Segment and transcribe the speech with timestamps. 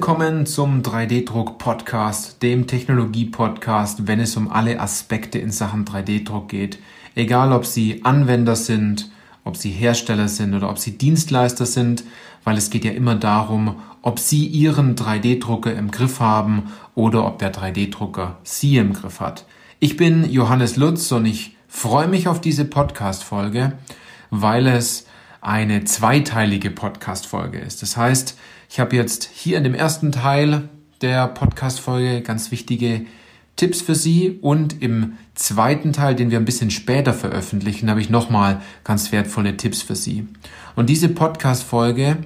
[0.00, 6.78] Willkommen zum 3D-Druck-Podcast, dem Technologie-Podcast, wenn es um alle Aspekte in Sachen 3D-Druck geht.
[7.14, 9.10] Egal, ob Sie Anwender sind,
[9.44, 12.04] ob Sie Hersteller sind oder ob Sie Dienstleister sind,
[12.44, 17.38] weil es geht ja immer darum, ob Sie Ihren 3D-Drucker im Griff haben oder ob
[17.38, 19.44] der 3D-Drucker Sie im Griff hat.
[19.80, 23.74] Ich bin Johannes Lutz und ich freue mich auf diese Podcast-Folge,
[24.30, 25.04] weil es
[25.40, 27.82] eine zweiteilige Podcast-Folge ist.
[27.82, 28.36] Das heißt,
[28.68, 30.68] ich habe jetzt hier in dem ersten Teil
[31.00, 33.06] der Podcast-Folge ganz wichtige
[33.56, 38.10] Tipps für Sie und im zweiten Teil, den wir ein bisschen später veröffentlichen, habe ich
[38.10, 40.26] nochmal ganz wertvolle Tipps für Sie.
[40.76, 42.18] Und diese Podcast-Folge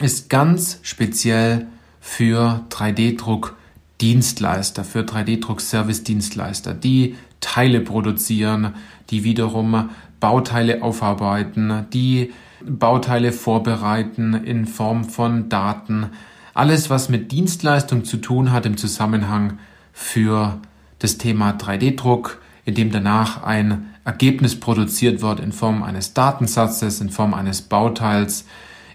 [0.00, 1.66] ist ganz speziell
[2.00, 3.56] für 3D-Druck
[4.00, 8.74] Dienstleister, für 3D-Druck-Service-Dienstleister, die Teile produzieren,
[9.10, 9.90] die wiederum
[10.24, 12.32] Bauteile aufarbeiten, die
[12.64, 16.06] Bauteile vorbereiten in Form von Daten.
[16.54, 19.58] Alles, was mit Dienstleistung zu tun hat im Zusammenhang
[19.92, 20.62] für
[20.98, 27.10] das Thema 3D-Druck, in dem danach ein Ergebnis produziert wird in Form eines Datensatzes, in
[27.10, 28.46] Form eines Bauteils,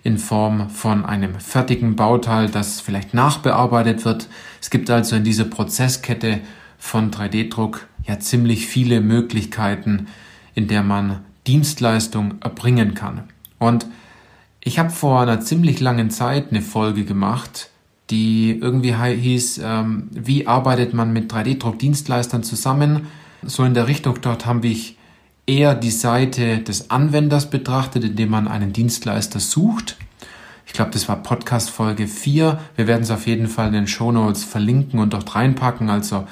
[0.01, 4.29] in Form von einem fertigen Bauteil, das vielleicht nachbearbeitet wird.
[4.59, 6.39] Es gibt also in dieser Prozesskette
[6.79, 10.07] von 3D-Druck ja ziemlich viele Möglichkeiten,
[10.55, 13.23] in der man Dienstleistung erbringen kann.
[13.57, 13.85] Und
[14.61, 17.69] ich habe vor einer ziemlich langen Zeit eine Folge gemacht,
[18.09, 23.07] die irgendwie hieß, ähm, wie arbeitet man mit 3D-Druckdienstleistern zusammen.
[23.43, 24.75] So in der Richtung dort haben wir
[25.45, 29.97] eher die Seite des Anwenders betrachtet, indem man einen Dienstleister sucht.
[30.65, 32.59] Ich glaube, das war Podcast Folge 4.
[32.75, 35.89] Wir werden es auf jeden Fall in den Show Notes verlinken und dort reinpacken.
[35.89, 36.27] Also,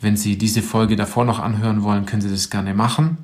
[0.00, 3.18] wenn Sie diese Folge davor noch anhören wollen, können Sie das gerne machen.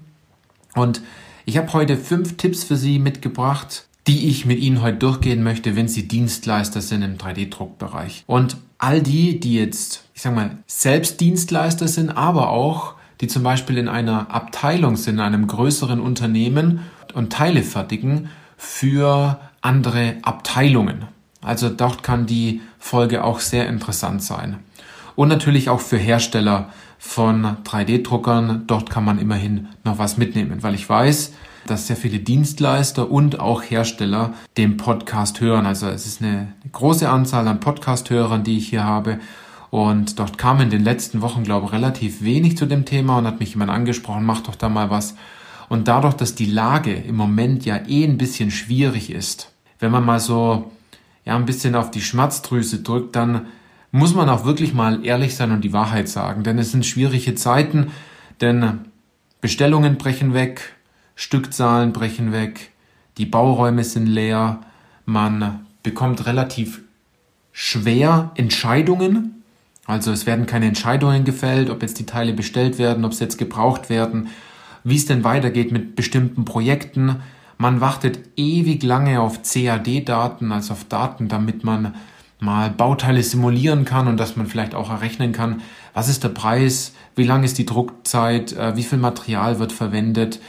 [0.75, 1.03] Und
[1.45, 5.77] ich habe heute fünf Tipps für Sie mitgebracht, die ich mit Ihnen heute durchgehen möchte,
[5.77, 8.25] wenn Sie Dienstleister sind im 3D-Druckbereich.
[8.27, 13.43] Und all die, die jetzt, ich sag mal, selbst Dienstleister sind, aber auch, die zum
[13.45, 16.81] Beispiel in einer Abteilung sind, in einem größeren Unternehmen
[17.15, 21.05] und Teile fertigen für andere Abteilungen.
[21.41, 24.59] Also dort kann die Folge auch sehr interessant sein.
[25.15, 26.71] Und natürlich auch für Hersteller
[27.03, 28.63] von 3D-Druckern.
[28.69, 31.33] Dort kann man immerhin noch was mitnehmen, weil ich weiß,
[31.67, 35.67] dass sehr viele Dienstleister und auch Hersteller den Podcast hören.
[35.67, 39.19] Also es ist eine große Anzahl an Podcast-Hörern, die ich hier habe.
[39.71, 43.27] Und dort kam in den letzten Wochen, glaube ich, relativ wenig zu dem Thema und
[43.27, 45.17] hat mich jemand angesprochen, mach doch da mal was.
[45.69, 50.05] Und dadurch, dass die Lage im Moment ja eh ein bisschen schwierig ist, wenn man
[50.05, 50.71] mal so
[51.25, 53.47] ja ein bisschen auf die Schmerzdrüse drückt, dann
[53.93, 56.43] muss man auch wirklich mal ehrlich sein und die Wahrheit sagen.
[56.43, 57.93] Denn es sind schwierige Zeiten,
[58.41, 58.81] denn
[59.41, 60.75] Bestellungen brechen weg,
[61.15, 62.71] Stückzahlen brechen weg,
[63.19, 64.61] die Bauräume sind leer,
[65.05, 66.81] man bekommt relativ
[67.53, 69.43] schwer Entscheidungen.
[69.85, 73.37] Also es werden keine Entscheidungen gefällt, ob jetzt die Teile bestellt werden, ob sie jetzt
[73.37, 74.29] gebraucht werden,
[74.85, 77.17] wie es denn weitergeht mit bestimmten Projekten.
[77.59, 81.95] Man wartet ewig lange auf CAD-Daten, also auf Daten, damit man
[82.43, 85.63] mal Bauteile simulieren kann und dass man vielleicht auch errechnen kann,
[85.95, 90.41] was ist der Preis, wie lang ist die Druckzeit, äh, wie viel Material wird verwendet,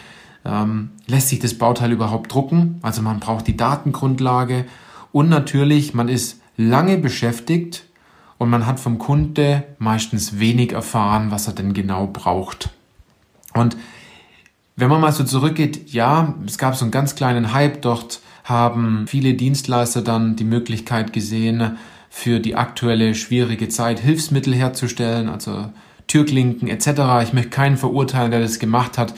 [0.44, 4.66] ähm, lässt sich das Bauteil überhaupt drucken, also man braucht die Datengrundlage.
[5.12, 7.84] Und natürlich, man ist lange beschäftigt
[8.40, 12.72] und man hat vom Kunde meistens wenig erfahren, was er denn genau braucht.
[13.54, 13.78] Und
[14.76, 19.06] wenn man mal so zurückgeht, ja, es gab so einen ganz kleinen Hype dort haben
[19.08, 21.78] viele Dienstleister dann die Möglichkeit gesehen,
[22.16, 25.70] für die aktuelle schwierige Zeit Hilfsmittel herzustellen, also
[26.06, 27.24] Türklinken etc.
[27.24, 29.16] Ich möchte keinen verurteilen, der das gemacht hat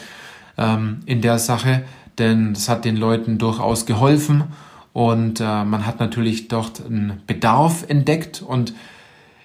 [0.58, 1.84] ähm, in der Sache,
[2.19, 4.46] denn das hat den Leuten durchaus geholfen
[4.94, 8.73] und äh, man hat natürlich dort einen Bedarf entdeckt und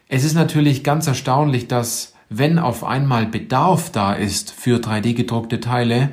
[0.08, 5.58] es ist natürlich ganz erstaunlich, dass wenn auf einmal Bedarf da ist für 3D gedruckte
[5.58, 6.10] Teile,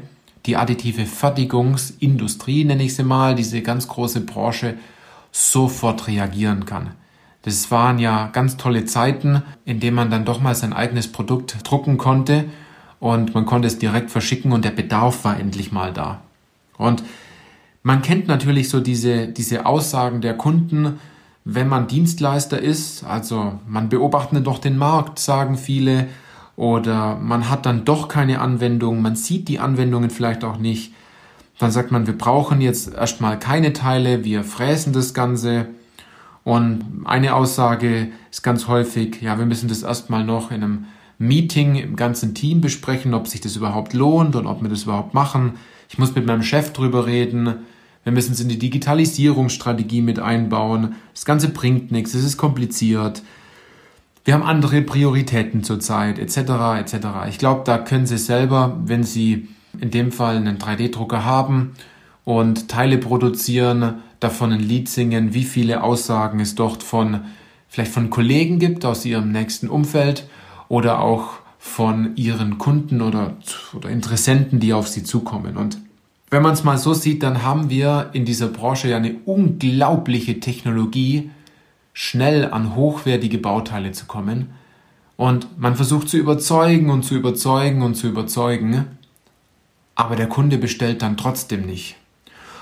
[0.47, 4.75] die additive Fertigungsindustrie, nenne ich sie mal, diese ganz große Branche,
[5.31, 6.91] sofort reagieren kann.
[7.43, 11.57] Das waren ja ganz tolle Zeiten, in denen man dann doch mal sein eigenes Produkt
[11.63, 12.45] drucken konnte
[12.99, 16.21] und man konnte es direkt verschicken und der Bedarf war endlich mal da.
[16.77, 17.03] Und
[17.83, 20.99] man kennt natürlich so diese, diese Aussagen der Kunden,
[21.45, 26.07] wenn man Dienstleister ist, also man beobachtet doch den Markt, sagen viele,
[26.57, 30.91] oder man hat dann doch keine Anwendung, man sieht die Anwendungen vielleicht auch nicht.
[31.59, 35.67] Dann sagt man, wir brauchen jetzt erstmal keine Teile, wir fräsen das Ganze.
[36.43, 40.85] Und eine Aussage ist ganz häufig, ja, wir müssen das erstmal noch in einem
[41.19, 45.13] Meeting im ganzen Team besprechen, ob sich das überhaupt lohnt und ob wir das überhaupt
[45.13, 45.53] machen.
[45.89, 47.55] Ich muss mit meinem Chef drüber reden.
[48.03, 50.95] Wir müssen es in die Digitalisierungsstrategie mit einbauen.
[51.13, 53.21] Das Ganze bringt nichts, es ist kompliziert.
[54.27, 56.81] Wir haben andere Prioritäten zurzeit, etc.
[56.81, 56.95] etc.
[57.29, 59.47] Ich glaube, da können Sie selber, wenn Sie
[59.79, 61.75] in dem Fall einen 3D-Drucker haben
[62.25, 67.21] und Teile produzieren, davon ein Lied singen, wie viele Aussagen es dort von
[67.69, 70.27] vielleicht von Kollegen gibt aus ihrem nächsten Umfeld
[70.67, 73.37] oder auch von ihren Kunden oder,
[73.73, 75.55] oder Interessenten, die auf sie zukommen.
[75.55, 75.77] Und
[76.29, 80.41] wenn man es mal so sieht, dann haben wir in dieser Branche ja eine unglaubliche
[80.41, 81.29] Technologie,
[81.99, 84.51] schnell an hochwertige Bauteile zu kommen.
[85.15, 88.85] Und man versucht zu überzeugen und zu überzeugen und zu überzeugen,
[89.95, 91.95] aber der Kunde bestellt dann trotzdem nicht.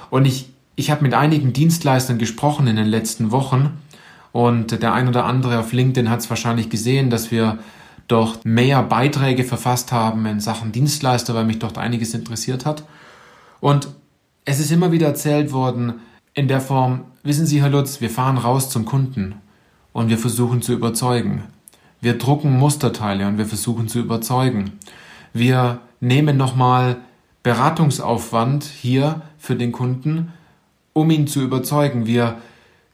[0.10, 3.72] Und ich, ich habe mit einigen Dienstleistern gesprochen in den letzten Wochen
[4.32, 7.60] und der ein oder andere auf LinkedIn hat es wahrscheinlich gesehen, dass wir
[8.08, 12.86] dort mehr Beiträge verfasst haben in Sachen Dienstleister, weil mich dort einiges interessiert hat.
[13.60, 13.90] Und
[14.46, 15.96] es ist immer wieder erzählt worden
[16.34, 19.36] in der Form, wissen Sie, Herr Lutz, wir fahren raus zum Kunden
[19.92, 21.44] und wir versuchen zu überzeugen.
[22.00, 24.74] Wir drucken Musterteile und wir versuchen zu überzeugen.
[25.34, 26.98] Wir nehmen nochmal
[27.44, 30.32] Beratungsaufwand hier für den Kunden,
[30.94, 32.06] um ihn zu überzeugen.
[32.06, 32.38] Wir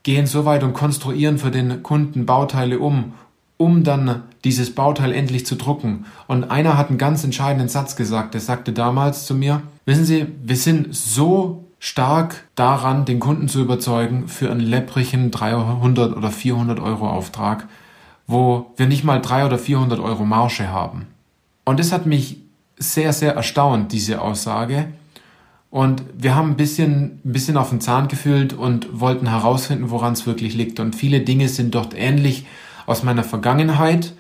[0.04, 3.14] gehen so weit und konstruieren für den Kunden Bauteile um,
[3.58, 6.06] um dann dieses Bauteil endlich zu drucken.
[6.28, 8.34] Und einer hat einen ganz entscheidenden Satz gesagt.
[8.34, 13.60] Der sagte damals zu mir, wissen Sie, wir sind so stark daran, den Kunden zu
[13.60, 17.68] überzeugen für einen lepprigen 300 oder 400 Euro Auftrag,
[18.28, 21.08] wo wir nicht mal 300 oder 400 Euro Marge haben.
[21.66, 22.38] Und das hat mich
[22.78, 24.90] sehr, sehr erstaunt, diese Aussage.
[25.72, 30.14] Und wir haben ein bisschen, ein bisschen auf den Zahn gefühlt und wollten herausfinden, woran
[30.14, 30.80] es wirklich liegt.
[30.80, 32.46] Und viele Dinge sind dort ähnlich
[32.86, 34.14] aus meiner Vergangenheit,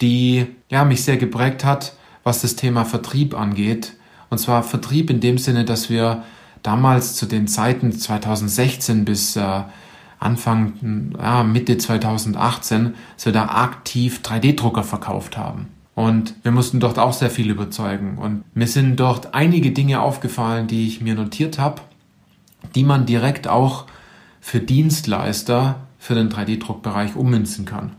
[0.00, 3.94] die ja, mich sehr geprägt hat, was das Thema Vertrieb angeht.
[4.30, 6.22] Und zwar Vertrieb in dem Sinne, dass wir
[6.68, 9.62] damals zu den Zeiten 2016 bis äh,
[10.20, 15.68] Anfang, ja, Mitte 2018, dass wir da aktiv 3D-Drucker verkauft haben.
[15.94, 18.18] Und wir mussten dort auch sehr viel überzeugen.
[18.18, 21.80] Und mir sind dort einige Dinge aufgefallen, die ich mir notiert habe,
[22.74, 23.86] die man direkt auch
[24.42, 27.92] für Dienstleister für den 3D-Druckbereich ummünzen kann.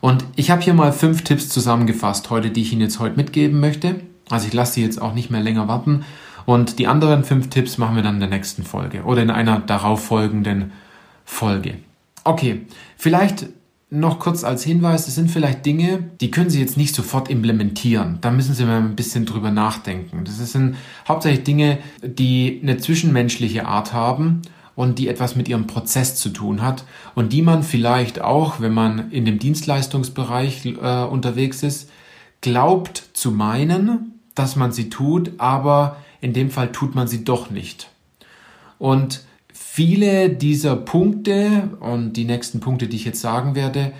[0.00, 3.60] Und ich habe hier mal fünf Tipps zusammengefasst heute, die ich Ihnen jetzt heute mitgeben
[3.60, 4.00] möchte.
[4.30, 6.06] Also ich lasse Sie jetzt auch nicht mehr länger warten.
[6.46, 9.60] Und die anderen fünf Tipps machen wir dann in der nächsten Folge oder in einer
[9.60, 10.72] darauffolgenden
[11.24, 11.74] Folge.
[12.24, 12.66] Okay,
[12.96, 13.46] vielleicht
[13.90, 18.18] noch kurz als Hinweis, es sind vielleicht Dinge, die können Sie jetzt nicht sofort implementieren.
[18.20, 20.22] Da müssen Sie mal ein bisschen drüber nachdenken.
[20.24, 20.76] Das sind
[21.08, 24.42] hauptsächlich Dinge, die eine zwischenmenschliche Art haben
[24.76, 26.84] und die etwas mit ihrem Prozess zu tun hat
[27.16, 31.90] und die man vielleicht auch, wenn man in dem Dienstleistungsbereich äh, unterwegs ist,
[32.40, 37.50] glaubt zu meinen, dass man sie tut, aber in dem Fall tut man sie doch
[37.50, 37.90] nicht.
[38.78, 39.22] Und
[39.52, 43.92] viele dieser Punkte und die nächsten Punkte, die ich jetzt sagen werde,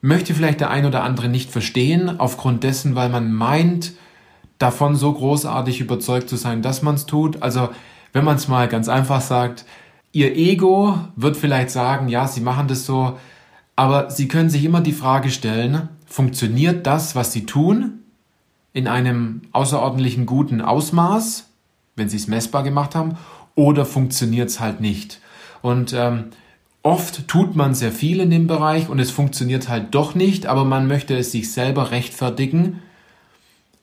[0.00, 3.92] möchte vielleicht der ein oder andere nicht verstehen, aufgrund dessen, weil man meint,
[4.60, 7.42] davon so großartig überzeugt zu sein, dass man es tut.
[7.42, 7.70] Also
[8.12, 9.64] wenn man es mal ganz einfach sagt,
[10.12, 13.18] ihr Ego wird vielleicht sagen, ja, sie machen das so,
[13.74, 17.99] aber sie können sich immer die Frage stellen, funktioniert das, was sie tun,
[18.72, 21.48] in einem außerordentlichen guten Ausmaß,
[21.96, 23.16] wenn sie es messbar gemacht haben,
[23.54, 25.20] oder funktioniert es halt nicht?
[25.62, 26.26] Und ähm,
[26.82, 30.64] oft tut man sehr viel in dem Bereich und es funktioniert halt doch nicht, aber
[30.64, 32.80] man möchte es sich selber rechtfertigen,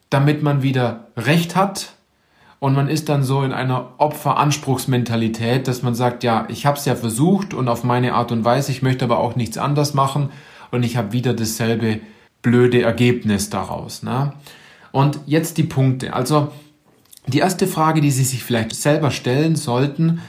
[0.10, 1.94] damit man wieder Recht hat
[2.60, 6.86] und man ist dann so in einer Opferanspruchsmentalität, dass man sagt, ja, ich habe es
[6.86, 10.30] ja versucht und auf meine Art und Weise, ich möchte aber auch nichts anders machen
[10.72, 12.00] und ich habe wieder dasselbe
[12.42, 14.02] blöde Ergebnis daraus.
[14.02, 14.34] Ne?
[14.98, 16.16] Und jetzt die Punkte.
[16.16, 16.52] Also
[17.28, 20.22] die erste Frage, die Sie sich vielleicht selber stellen sollten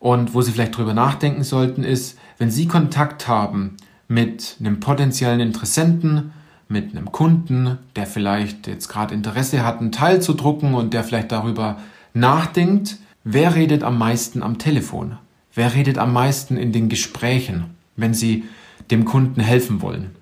[0.00, 3.76] und wo Sie vielleicht drüber nachdenken sollten, ist, wenn Sie Kontakt haben
[4.08, 6.32] mit einem potenziellen Interessenten,
[6.66, 11.04] mit einem Kunden, der vielleicht jetzt gerade Interesse hat, einen Teil zu drucken und der
[11.04, 11.78] vielleicht darüber
[12.12, 15.18] nachdenkt, wer redet am meisten am Telefon?
[15.54, 18.42] Wer redet am meisten in den Gesprächen, wenn Sie
[18.90, 20.16] dem Kunden helfen wollen?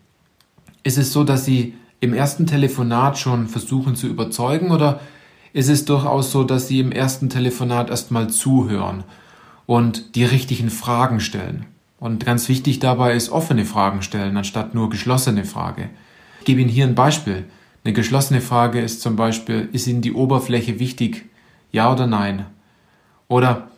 [0.83, 1.73] Ist es so, dass Sie
[2.05, 5.01] im ersten Telefonat schon versuchen zu überzeugen oder
[5.53, 9.05] ist es durchaus so, dass Sie im ersten Telefonat erstmal zuhören
[9.67, 11.67] und die richtigen Fragen stellen?
[11.99, 15.91] Und ganz wichtig dabei ist offene Fragen stellen, anstatt nur geschlossene Frage.
[16.41, 17.45] Ich gebe Ihnen hier ein Beispiel.
[17.85, 21.27] Eine geschlossene Frage ist zum Beispiel, ist Ihnen die Oberfläche wichtig?
[21.71, 22.47] Ja oder nein?
[23.29, 23.69] Oder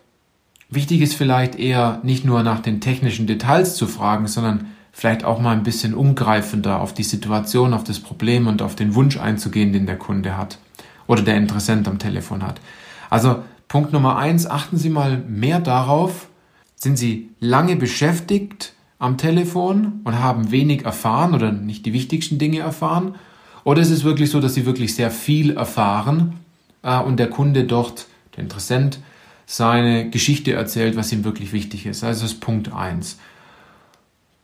[0.70, 4.66] wichtig ist vielleicht eher nicht nur nach den technischen Details zu fragen, sondern
[4.96, 8.94] vielleicht auch mal ein bisschen umgreifender auf die Situation, auf das Problem und auf den
[8.94, 10.56] Wunsch einzugehen, den der Kunde hat
[11.06, 12.62] oder der Interessent am Telefon hat.
[13.10, 16.28] Also Punkt Nummer eins, achten Sie mal mehr darauf,
[16.76, 22.60] sind Sie lange beschäftigt am Telefon und haben wenig erfahren oder nicht die wichtigsten Dinge
[22.60, 23.16] erfahren?
[23.64, 26.40] Oder ist es wirklich so, dass Sie wirklich sehr viel erfahren
[26.82, 28.98] äh, und der Kunde dort, der Interessent,
[29.44, 32.02] seine Geschichte erzählt, was ihm wirklich wichtig ist?
[32.02, 33.18] Also das ist Punkt eins.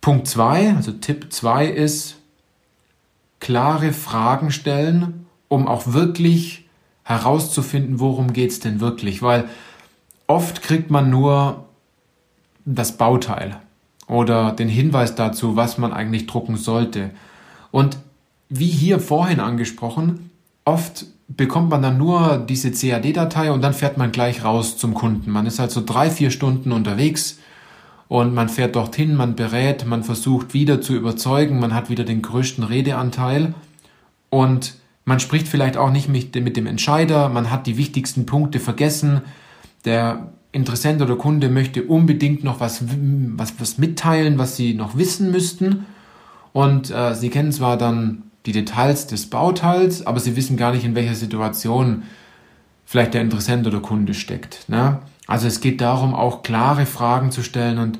[0.03, 2.17] Punkt zwei, also Tipp zwei ist,
[3.41, 6.69] klare Fragen stellen, um auch wirklich
[7.05, 9.23] herauszufinden, worum geht es denn wirklich.
[9.23, 9.49] Weil
[10.27, 11.65] oft kriegt man nur
[12.65, 13.57] das Bauteil
[14.09, 17.11] oder den Hinweis dazu, was man eigentlich drucken sollte.
[17.71, 17.97] Und
[18.49, 20.31] wie hier vorhin angesprochen,
[20.65, 25.31] oft bekommt man dann nur diese CAD-Datei und dann fährt man gleich raus zum Kunden.
[25.31, 27.39] Man ist also drei, vier Stunden unterwegs
[28.13, 32.21] und man fährt dorthin, man berät, man versucht wieder zu überzeugen, man hat wieder den
[32.21, 33.55] größten Redeanteil
[34.29, 34.75] und
[35.07, 39.23] man spricht vielleicht auch nicht mit, dem Entscheider, man hat die wichtigsten Punkte vergessen.
[39.87, 45.31] Der Interessent oder Kunde möchte unbedingt noch was, was, was mitteilen, was sie noch wissen
[45.31, 45.87] müssten.
[46.53, 50.85] Und äh, sie kennen zwar dann die Details des Bauteils, aber sie wissen gar nicht,
[50.85, 52.03] in welcher Situation
[52.85, 54.69] vielleicht der Interessent oder Kunde steckt.
[54.69, 54.99] Ne?
[55.33, 57.99] Also es geht darum, auch klare Fragen zu stellen und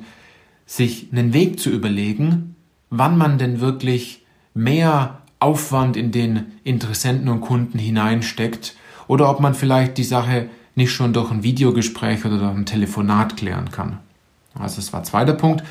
[0.67, 2.55] sich einen Weg zu überlegen,
[2.91, 4.23] wann man denn wirklich
[4.53, 8.75] mehr Aufwand in den Interessenten und Kunden hineinsteckt
[9.07, 13.35] oder ob man vielleicht die Sache nicht schon durch ein Videogespräch oder durch ein Telefonat
[13.35, 13.97] klären kann.
[14.53, 15.63] Also das war zweiter Punkt.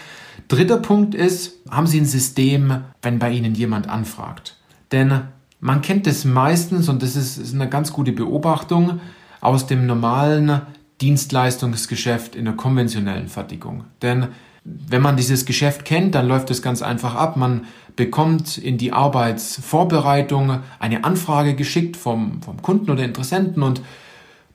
[0.48, 4.56] Dritter Punkt ist, haben Sie ein System, wenn bei Ihnen jemand anfragt?
[4.90, 5.20] Denn
[5.60, 8.98] man kennt es meistens, und das ist, ist eine ganz gute Beobachtung,
[9.40, 10.62] aus dem normalen
[11.02, 13.84] Dienstleistungsgeschäft in der konventionellen Fertigung.
[14.00, 14.28] Denn
[14.64, 17.36] wenn man dieses Geschäft kennt, dann läuft es ganz einfach ab.
[17.36, 17.66] Man
[17.96, 23.82] bekommt in die Arbeitsvorbereitung eine Anfrage geschickt vom, vom Kunden oder Interessenten und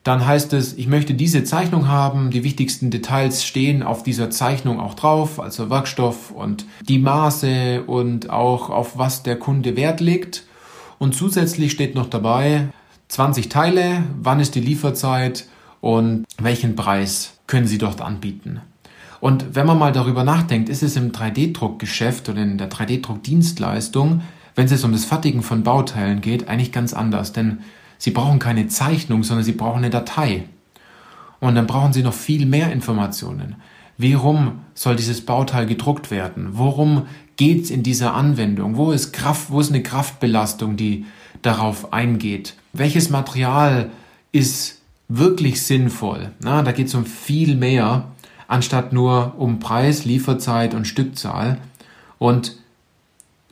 [0.03, 4.79] dann heißt es, ich möchte diese Zeichnung haben, die wichtigsten Details stehen auf dieser Zeichnung
[4.79, 10.45] auch drauf, also Werkstoff und die Maße und auch auf was der Kunde Wert legt.
[10.97, 12.69] Und zusätzlich steht noch dabei
[13.09, 15.45] 20 Teile, wann ist die Lieferzeit
[15.81, 18.61] und welchen Preis können Sie dort anbieten.
[19.19, 24.21] Und wenn man mal darüber nachdenkt, ist es im 3D-Druckgeschäft oder in der 3D-Druckdienstleistung,
[24.55, 27.31] wenn es um das Fertigen von Bauteilen geht, eigentlich ganz anders.
[27.31, 27.59] Denn
[27.97, 30.43] Sie brauchen keine Zeichnung, sondern Sie brauchen eine Datei.
[31.39, 33.55] Und dann brauchen Sie noch viel mehr Informationen.
[33.97, 36.49] Warum soll dieses Bauteil gedruckt werden?
[36.51, 38.77] Worum geht es in dieser Anwendung?
[38.77, 41.05] Wo ist Kraft, wo ist eine Kraftbelastung, die
[41.41, 42.55] darauf eingeht?
[42.73, 43.89] Welches Material
[44.31, 44.76] ist
[45.07, 46.31] wirklich sinnvoll?
[46.39, 48.05] Na, da geht es um viel mehr,
[48.47, 51.59] anstatt nur um Preis, Lieferzeit und Stückzahl.
[52.17, 52.57] Und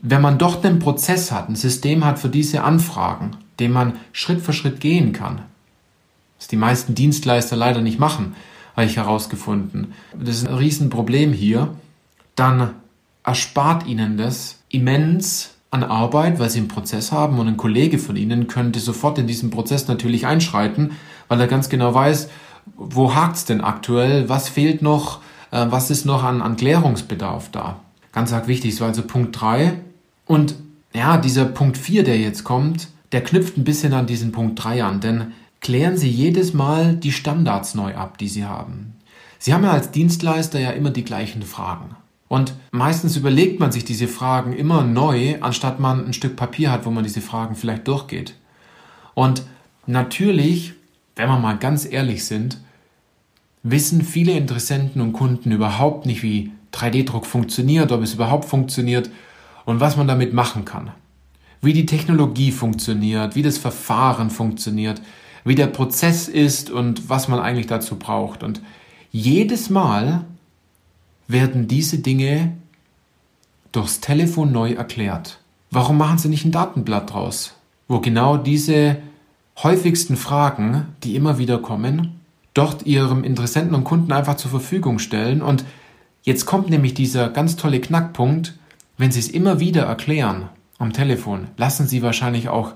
[0.01, 4.41] wenn man doch einen Prozess hat, ein System hat für diese Anfragen, den man Schritt
[4.41, 5.41] für Schritt gehen kann.
[6.38, 8.35] Was die meisten Dienstleister leider nicht machen,
[8.75, 9.93] habe ich herausgefunden.
[10.19, 11.75] Das ist ein Riesenproblem hier.
[12.35, 12.71] Dann
[13.24, 18.15] erspart ihnen das immens an Arbeit, weil sie einen Prozess haben und ein Kollege von
[18.15, 20.91] ihnen könnte sofort in diesen Prozess natürlich einschreiten,
[21.27, 22.29] weil er ganz genau weiß,
[22.75, 27.79] wo hakt's denn aktuell, was fehlt noch, äh, was ist noch an, an Klärungsbedarf da.
[28.12, 29.79] Ganz arg wichtig, so also Punkt drei
[30.25, 30.55] Und
[30.94, 34.84] ja, dieser Punkt vier, der jetzt kommt, der knüpft ein bisschen an diesen Punkt 3
[34.84, 38.96] an, denn klären Sie jedes Mal die Standards neu ab, die Sie haben.
[39.39, 41.96] Sie haben ja als Dienstleister ja immer die gleichen Fragen.
[42.27, 46.86] Und meistens überlegt man sich diese Fragen immer neu, anstatt man ein Stück Papier hat,
[46.86, 48.36] wo man diese Fragen vielleicht durchgeht.
[49.13, 49.44] Und
[49.86, 50.74] natürlich,
[51.15, 52.60] wenn wir mal ganz ehrlich sind,
[53.63, 59.10] wissen viele Interessenten und Kunden überhaupt nicht, wie 3D-Druck funktioniert, ob es überhaupt funktioniert
[59.65, 60.91] und was man damit machen kann
[61.65, 65.01] wie die Technologie funktioniert, wie das Verfahren funktioniert,
[65.43, 68.43] wie der Prozess ist und was man eigentlich dazu braucht.
[68.43, 68.62] Und
[69.12, 70.25] jedes Mal
[71.27, 72.55] werden diese Dinge
[73.72, 75.39] durchs Telefon neu erklärt.
[75.72, 77.55] Warum machen Sie nicht ein Datenblatt draus,
[77.88, 78.98] wo genau diese
[79.63, 82.19] häufigsten Fragen, die immer wieder kommen,
[82.53, 85.41] dort Ihrem Interessenten und Kunden einfach zur Verfügung stellen?
[85.41, 85.65] Und
[86.24, 88.55] jetzt kommt nämlich dieser ganz tolle Knackpunkt,
[88.97, 92.74] wenn Sie es immer wieder erklären, am Telefon lassen Sie wahrscheinlich auch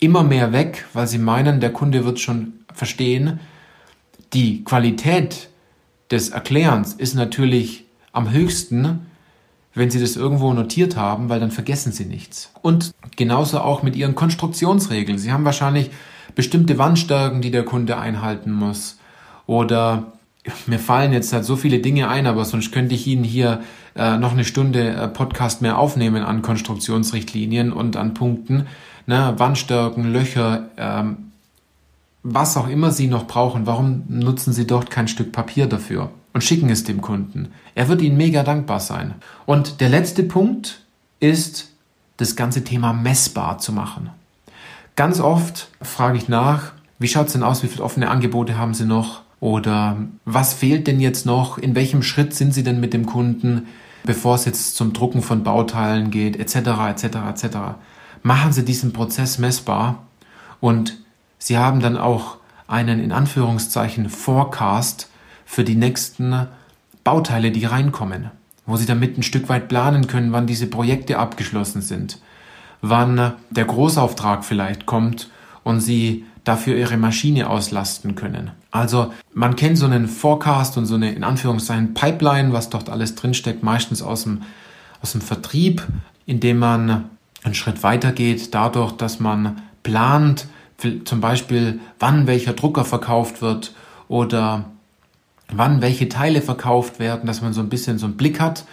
[0.00, 3.40] immer mehr weg, weil Sie meinen, der Kunde wird schon verstehen.
[4.32, 5.48] Die Qualität
[6.10, 9.06] des Erklärens ist natürlich am höchsten,
[9.74, 12.50] wenn Sie das irgendwo notiert haben, weil dann vergessen Sie nichts.
[12.62, 15.18] Und genauso auch mit Ihren Konstruktionsregeln.
[15.18, 15.90] Sie haben wahrscheinlich
[16.34, 18.98] bestimmte Wandstärken, die der Kunde einhalten muss.
[19.46, 20.12] Oder
[20.66, 23.60] mir fallen jetzt halt so viele Dinge ein, aber sonst könnte ich Ihnen hier
[23.96, 28.66] äh, noch eine Stunde äh, Podcast mehr aufnehmen an Konstruktionsrichtlinien und an Punkten.
[29.06, 29.34] Ne?
[29.36, 31.32] Wandstärken, Löcher, ähm,
[32.22, 36.42] was auch immer Sie noch brauchen, warum nutzen Sie dort kein Stück Papier dafür und
[36.42, 37.48] schicken es dem Kunden?
[37.74, 39.14] Er wird Ihnen mega dankbar sein.
[39.46, 40.80] Und der letzte Punkt
[41.20, 41.70] ist,
[42.16, 44.10] das ganze Thema messbar zu machen.
[44.96, 48.74] Ganz oft frage ich nach, wie schaut es denn aus, wie viele offene Angebote haben
[48.74, 49.22] Sie noch?
[49.40, 51.58] Oder was fehlt denn jetzt noch?
[51.58, 53.66] In welchem Schritt sind Sie denn mit dem Kunden,
[54.04, 56.56] bevor es jetzt zum Drucken von Bauteilen geht, etc.,
[56.88, 57.56] etc., etc.
[58.22, 60.04] Machen Sie diesen Prozess messbar
[60.60, 60.96] und
[61.38, 62.36] Sie haben dann auch
[62.68, 65.10] einen in Anführungszeichen Forecast
[65.44, 66.46] für die nächsten
[67.02, 68.30] Bauteile, die reinkommen,
[68.64, 72.18] wo Sie damit ein Stück weit planen können, wann diese Projekte abgeschlossen sind,
[72.88, 75.30] wann der Großauftrag vielleicht kommt
[75.62, 78.50] und Sie dafür Ihre Maschine auslasten können.
[78.70, 83.14] Also man kennt so einen Forecast und so eine in Anführungszeichen Pipeline, was dort alles
[83.14, 84.42] drinsteckt, meistens aus dem,
[85.00, 85.86] aus dem Vertrieb,
[86.26, 87.08] indem man
[87.42, 90.46] einen Schritt weiter geht, dadurch, dass man plant,
[91.04, 93.72] zum Beispiel, wann welcher Drucker verkauft wird
[94.08, 94.66] oder
[95.50, 98.64] wann welche Teile verkauft werden, dass man so ein bisschen so einen Blick hat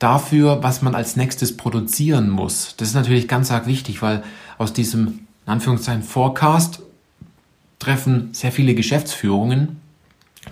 [0.00, 2.74] dafür, was man als nächstes produzieren muss.
[2.76, 4.24] Das ist natürlich ganz arg wichtig, weil
[4.58, 6.82] aus diesem in Anführungszeichen Forecast
[7.78, 9.80] treffen sehr viele Geschäftsführungen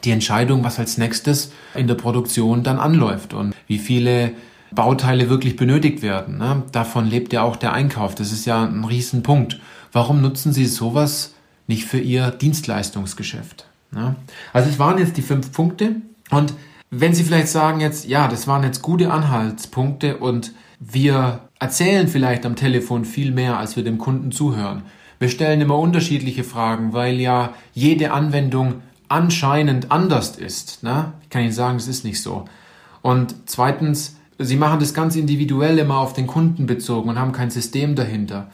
[0.05, 4.33] die Entscheidung, was als nächstes in der Produktion dann anläuft und wie viele
[4.71, 6.39] Bauteile wirklich benötigt werden.
[6.39, 6.63] Ne?
[6.73, 8.15] Davon lebt ja auch der Einkauf.
[8.15, 9.61] Das ist ja ein Riesenpunkt.
[9.93, 11.35] Warum nutzen Sie sowas
[11.67, 13.67] nicht für Ihr Dienstleistungsgeschäft?
[13.93, 14.17] Ne?
[14.53, 15.97] Also es waren jetzt die fünf Punkte
[16.31, 16.53] und
[16.91, 22.47] wenn Sie vielleicht sagen jetzt, ja, das waren jetzt gute Anhaltspunkte und wir erzählen vielleicht
[22.47, 24.83] am Telefon viel mehr, als wir dem Kunden zuhören.
[25.19, 28.77] Wir stellen immer unterschiedliche Fragen, weil ja jede Anwendung
[29.09, 30.83] anscheinend anders ist.
[30.83, 31.13] Ne?
[31.23, 32.45] Ich kann Ihnen sagen, es ist nicht so.
[33.03, 37.51] Und zweitens, Sie machen das ganz individuell immer auf den Kunden bezogen und haben kein
[37.51, 38.51] System dahinter.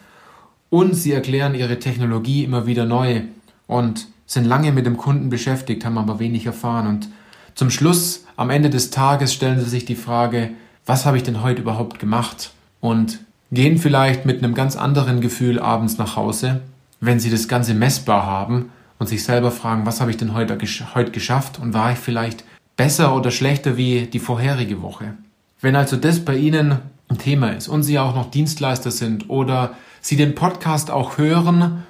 [0.70, 3.22] Und Sie erklären Ihre Technologie immer wieder neu
[3.66, 6.86] und sind lange mit dem Kunden beschäftigt, haben aber wenig erfahren.
[6.86, 7.08] Und
[7.54, 10.50] zum Schluss, am Ende des Tages, stellen Sie sich die Frage,
[10.86, 12.52] was habe ich denn heute überhaupt gemacht?
[12.80, 13.20] Und
[13.54, 16.60] gehen vielleicht mit einem ganz anderen Gefühl abends nach Hause,
[17.00, 20.58] wenn sie das Ganze messbar haben und sich selber fragen, was habe ich denn heute,
[20.94, 22.44] heute geschafft und war ich vielleicht
[22.76, 25.14] besser oder schlechter wie die vorherige Woche.
[25.60, 29.74] Wenn also das bei Ihnen ein Thema ist und Sie auch noch Dienstleister sind oder
[30.00, 31.84] Sie den Podcast auch hören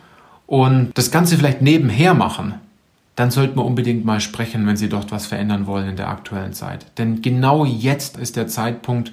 [0.46, 2.54] und das Ganze vielleicht nebenher machen,
[3.16, 6.52] dann sollten wir unbedingt mal sprechen, wenn Sie dort was verändern wollen in der aktuellen
[6.52, 6.86] Zeit.
[6.98, 9.12] Denn genau jetzt ist der Zeitpunkt,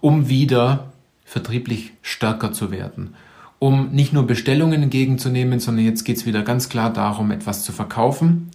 [0.00, 0.92] um wieder
[1.24, 3.14] vertrieblich stärker zu werden.
[3.58, 7.72] Um nicht nur Bestellungen entgegenzunehmen, sondern jetzt geht es wieder ganz klar darum, etwas zu
[7.72, 8.50] verkaufen.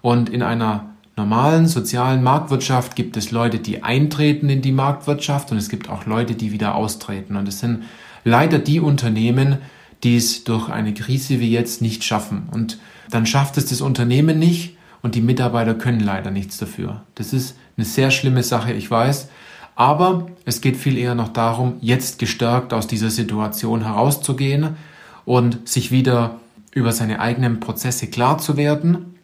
[0.00, 5.58] Und in einer normalen sozialen Marktwirtschaft gibt es Leute, die eintreten in die Marktwirtschaft und
[5.58, 7.36] es gibt auch Leute, die wieder austreten.
[7.36, 7.84] Und es sind
[8.24, 9.58] leider die Unternehmen,
[10.02, 12.48] die es durch eine Krise wie jetzt nicht schaffen.
[12.50, 12.78] Und
[13.10, 17.02] dann schafft es das Unternehmen nicht und die Mitarbeiter können leider nichts dafür.
[17.14, 19.28] Das ist eine sehr schlimme Sache, ich weiß.
[19.76, 24.76] Aber es geht viel eher noch darum, jetzt gestärkt aus dieser Situation herauszugehen
[25.24, 26.40] und sich wieder
[26.72, 29.14] über seine eigenen Prozesse klar zu werden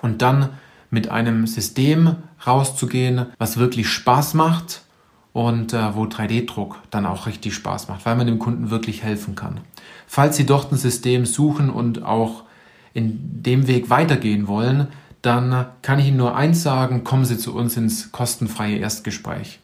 [0.00, 0.50] und dann
[0.90, 4.82] mit einem System rauszugehen, was wirklich Spaß macht
[5.32, 9.34] und äh, wo 3D-Druck dann auch richtig Spaß macht, weil man dem Kunden wirklich helfen
[9.34, 9.60] kann.
[10.06, 12.44] Falls Sie dort ein System suchen und auch
[12.94, 14.86] in dem Weg weitergehen wollen,
[15.20, 19.58] dann kann ich Ihnen nur eins sagen, kommen Sie zu uns ins kostenfreie Erstgespräch.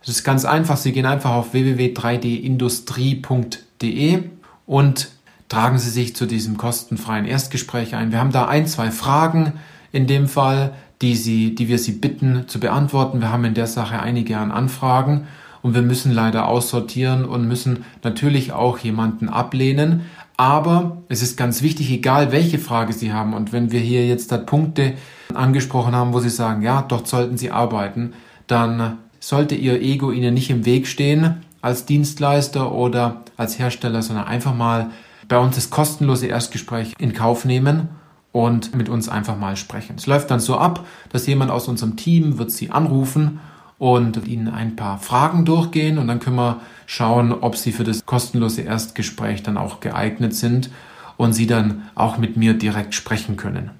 [0.00, 0.76] Das ist ganz einfach.
[0.76, 4.22] Sie gehen einfach auf www.3dindustrie.de
[4.66, 5.08] und
[5.48, 8.12] tragen Sie sich zu diesem kostenfreien Erstgespräch ein.
[8.12, 9.54] Wir haben da ein, zwei Fragen
[9.92, 13.20] in dem Fall, die, Sie, die wir Sie bitten zu beantworten.
[13.20, 15.26] Wir haben in der Sache einige an Anfragen
[15.62, 20.02] und wir müssen leider aussortieren und müssen natürlich auch jemanden ablehnen.
[20.36, 24.32] Aber es ist ganz wichtig, egal welche Frage Sie haben und wenn wir hier jetzt
[24.32, 24.94] da Punkte
[25.34, 28.12] angesprochen haben, wo Sie sagen, ja, dort sollten Sie arbeiten,
[28.46, 34.26] dann sollte Ihr Ego Ihnen nicht im Weg stehen als Dienstleister oder als Hersteller, sondern
[34.26, 34.90] einfach mal
[35.26, 37.88] bei uns das kostenlose Erstgespräch in Kauf nehmen
[38.30, 39.96] und mit uns einfach mal sprechen.
[39.96, 43.40] Es läuft dann so ab, dass jemand aus unserem Team wird Sie anrufen
[43.78, 48.06] und Ihnen ein paar Fragen durchgehen und dann können wir schauen, ob Sie für das
[48.06, 50.70] kostenlose Erstgespräch dann auch geeignet sind
[51.16, 53.70] und Sie dann auch mit mir direkt sprechen können.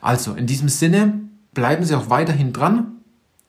[0.00, 1.20] Also in diesem Sinne
[1.52, 2.92] bleiben Sie auch weiterhin dran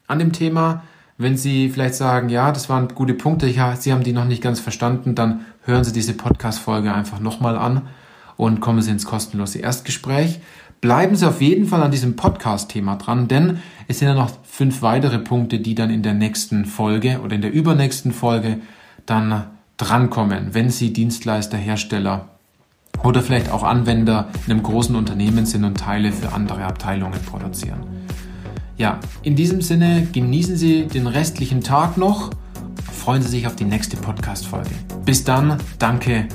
[0.07, 0.83] an dem Thema.
[1.17, 4.43] Wenn Sie vielleicht sagen, ja, das waren gute Punkte, ja, Sie haben die noch nicht
[4.43, 7.83] ganz verstanden, dann hören Sie diese Podcast-Folge einfach nochmal an
[8.35, 10.39] und kommen Sie ins kostenlose Erstgespräch.
[10.81, 14.81] Bleiben Sie auf jeden Fall an diesem Podcast-Thema dran, denn es sind ja noch fünf
[14.81, 18.59] weitere Punkte, die dann in der nächsten Folge oder in der übernächsten Folge
[19.05, 19.45] dann
[19.77, 22.29] drankommen, wenn Sie Dienstleister, Hersteller
[23.03, 27.79] oder vielleicht auch Anwender in einem großen Unternehmen sind und Teile für andere Abteilungen produzieren.
[28.77, 32.31] Ja, in diesem Sinne genießen Sie den restlichen Tag noch.
[32.91, 34.71] Freuen Sie sich auf die nächste Podcast-Folge.
[35.05, 36.27] Bis dann, danke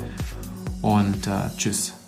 [0.81, 2.02] und äh, tschüss.